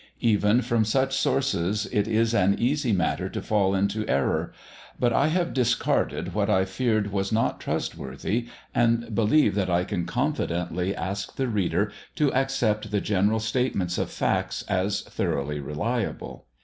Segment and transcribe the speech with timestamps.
[0.23, 4.51] Even from such sources it is an easy matter to fall into error;
[4.99, 10.05] but I have discarded what I feared was not trustworthy, and believe that I can
[10.07, 16.47] confidently ask the reader to accept the general statements of facts as thoroughly reliable.